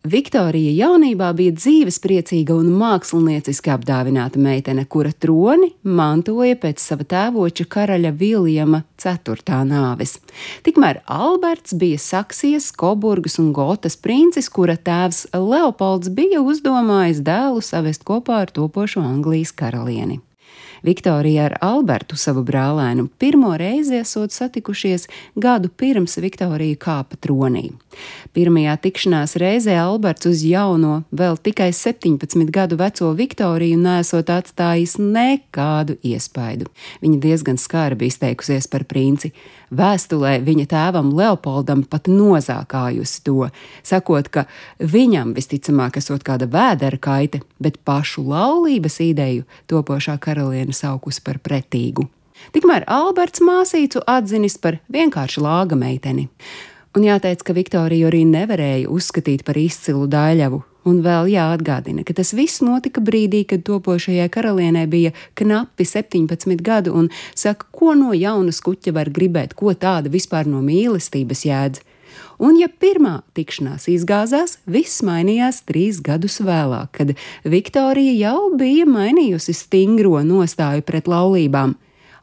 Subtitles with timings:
[0.00, 8.14] Viktorija jaunībā bija dzīvespriecīga un mākslinieciski apdāvināta meitene, kura troni mantoja pēc sava tēvoča karaļa
[8.16, 10.16] Viljama IV nāves.
[10.64, 18.08] Tikmēr Alberts bija Saksijas, Koburgas un Gotas princis, kura tēvs Leopolds bija uzdomājis dēlu savest
[18.08, 20.22] kopā ar topošo Anglijas karalieni.
[20.82, 27.68] Viktorija ar Albertu, savu brālēnu, pirmo reizi esot satikušies gadu pirms Viktorija kāpa tronī.
[28.36, 35.96] Pirmajā tikšanās reizē Alberts uz jauno, vēl tikai 17 gadu veco Viktoriju nesot atstājis nekādu
[36.06, 36.68] iespaidu.
[37.02, 39.32] Viņa diezgan skarbi izteikusies par princi.
[39.74, 43.50] Vēstulē viņa tēvam Leopoldam pat nozākājusi to,
[43.86, 44.46] sakot, ka
[44.78, 52.08] viņam visticamāk esot kāda vēdera kaite, bet pašu laulības ideju topošā karaliene saukus par pretīgu.
[52.54, 56.28] Tikmēr Alberts māsīcu atzinis par vienkāršu lāga meiteni.
[56.96, 62.30] Un jāteic, ka Viktoriju arī nevarēja uzskatīt par izcilu daļavu, Un vēl jāatgādina, ka tas
[62.32, 68.52] viss notika brīdī, kad topošajai karalienei bija knapi 17 gadu, un saka, ko no jauna
[68.54, 71.82] skuķa var gribēt, ko tāda vispār no mīlestības jēdz.
[72.40, 77.12] Un, ja pirmā tikšanās izgāzās, viss mainījās trīs gadus vēlāk, kad
[77.44, 81.76] Viktorija jau bija mainījusi stingro nostāju pret laulībām.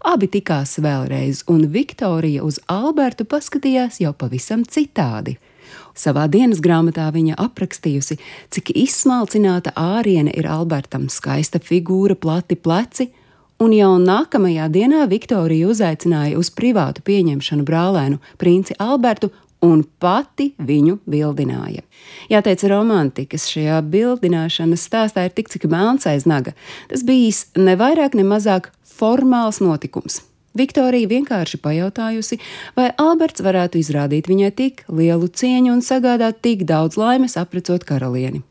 [0.05, 5.37] Abi tikās vēlreiz, un Viktorija uz Albertu paskatījās jau pavisam citādi.
[5.97, 8.19] Savā dienas grāmatā viņa aprakstījusi,
[8.53, 13.09] cik izsmalcināta āriene ir Albertam, skaista figūra, plati pleci,
[13.57, 19.31] un jau nākamajā dienā Viktorija uzaicināja uz privātu pieņemšanu brālēnu princi Albertu
[19.65, 21.83] un pati viņu bildināja.
[22.31, 26.53] Jāteic, romantikas šajā bildināšanas stāstā ir tik cik melns aiz naga.
[26.91, 30.21] Tas bijis ne vairāk, ne mazāk formāls notikums.
[30.57, 32.39] Viktorija vienkārši pajautājusi,
[32.77, 38.41] vai Alberts varētu izrādīt viņai tik lielu cieņu un sagādāt tik daudz laimes apprecot karalieni.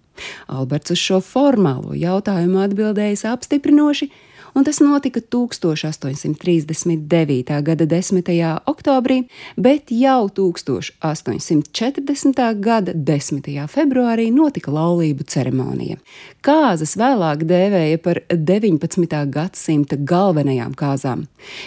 [0.46, 4.08] Alberts uz šo formālo jautājumu atbildējis apstiprinoši,
[4.56, 7.62] un tas notika 1839.
[7.62, 8.58] gada 10.
[8.66, 9.22] oktobrī,
[9.56, 12.60] bet jau 1840.
[12.60, 13.66] gada 10.
[13.68, 15.96] februārī notika laulību ceremonija.
[16.40, 19.26] Kāzas vēlāk dēvēja par 19.
[19.34, 21.26] gadsimta galvenajām kāzām,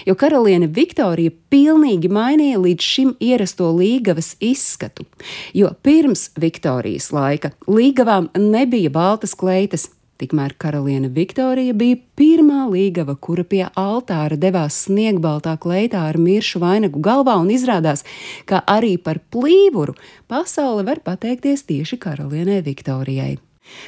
[0.09, 5.05] jo karaliene Viktorija pilnīgi mainīja līdz šim ierasto līgavas izskatu,
[5.53, 13.45] jo pirms Viktorijas laika līgavām nebija baltas kleitas, Tikmēr karaliene Viktorija bija pirmā līgava, kura
[13.47, 18.03] pie altāra devās sniegbaltā kleitā ar miršu vainagu galvā, un izrādās,
[18.43, 19.95] ka arī par plīvuru
[20.27, 23.37] pasaule var pateikties tieši karalienei Viktorijai.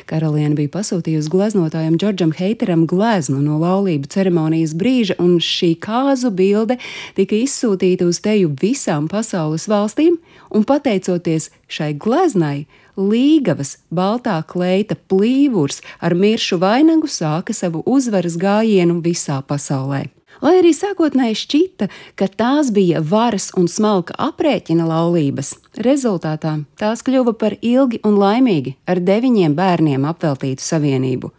[0.10, 6.78] Karaliene bija pasūtījusi gleznotājam Džordžam Heiteram gleznu no laulību ceremonijas brīža, un šī kāzu bilde
[7.18, 10.20] tika izsūtīta uz teju visām pasaules valstīm,
[10.52, 12.66] un pateicoties šai gleznai,
[13.00, 20.10] Līgavas baltā kleita plīvurs ar miršu vainagu sāka savu uzvaras gājienu visā pasaulē.
[20.42, 21.88] Lai arī sākotnēji šķita,
[22.18, 25.54] ka tās bija varas un smalka aprēķina laulības,
[25.86, 31.30] rezultātā tās kļuva par ilgi un laimīgi ar deviņiem bērniem apveltītu savienību.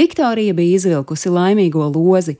[0.00, 2.38] Viktorija bija izvilkusi laimīgo lozi,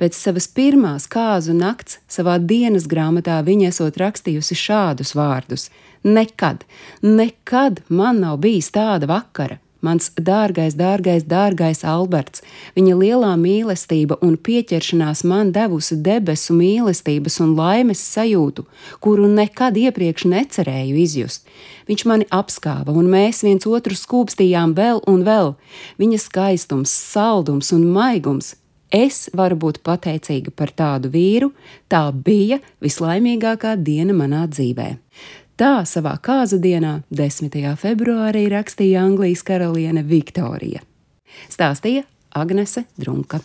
[0.00, 5.68] Pēc savas pirmās kāzu nakts savā dienas grāmatā viņa esot rakstījusi šādus vārdus:
[6.04, 6.64] Nekad,
[7.04, 9.58] nekad man nav bijis tāda vakara.
[9.80, 12.44] Mans dārgais, dārgais, dārgais Alberts,
[12.76, 18.66] viņa lielā mīlestība un pieķeršanās man devusi debesu mīlestības un laimes sajūtu,
[19.00, 21.48] kuru nekad iepriekš necerēju izjust.
[21.88, 25.54] Viņš mani apskāva, un mēs viens otru skūpstījām vēl un vēl.
[25.98, 28.54] Viņa skaistums, saldums un maigums
[28.90, 31.52] Es varu būt pateicīga par tādu vīru,
[31.86, 34.88] tā bija vislaimīgākā diena manā dzīvē.
[35.60, 37.52] Tā savā kāzu dienā, 10.
[37.76, 40.80] februārī, rakstīja Anglijas karaliene Viktorija.
[41.52, 43.36] Stāstīja Agnese Drunka.